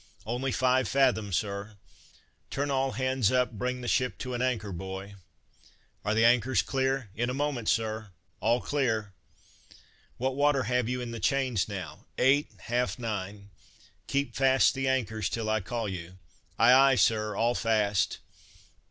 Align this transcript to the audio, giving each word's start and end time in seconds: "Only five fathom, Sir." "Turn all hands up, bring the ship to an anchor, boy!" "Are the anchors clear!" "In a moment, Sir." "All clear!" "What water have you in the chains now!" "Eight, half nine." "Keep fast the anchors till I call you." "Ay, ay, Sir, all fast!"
"Only 0.25 0.51
five 0.51 0.87
fathom, 0.87 1.31
Sir." 1.31 1.75
"Turn 2.49 2.71
all 2.71 2.93
hands 2.93 3.31
up, 3.31 3.51
bring 3.51 3.81
the 3.81 3.87
ship 3.87 4.17
to 4.17 4.33
an 4.33 4.41
anchor, 4.41 4.71
boy!" 4.71 5.13
"Are 6.03 6.15
the 6.15 6.25
anchors 6.25 6.63
clear!" 6.63 7.11
"In 7.13 7.29
a 7.29 7.35
moment, 7.35 7.69
Sir." 7.69 8.09
"All 8.39 8.61
clear!" 8.61 9.13
"What 10.17 10.35
water 10.35 10.63
have 10.63 10.89
you 10.89 11.01
in 11.01 11.11
the 11.11 11.19
chains 11.19 11.67
now!" 11.67 12.07
"Eight, 12.17 12.51
half 12.61 12.97
nine." 12.97 13.51
"Keep 14.07 14.35
fast 14.35 14.73
the 14.73 14.87
anchors 14.87 15.29
till 15.29 15.51
I 15.51 15.59
call 15.59 15.87
you." 15.87 16.17
"Ay, 16.57 16.73
ay, 16.73 16.95
Sir, 16.95 17.35
all 17.35 17.53
fast!" 17.53 18.17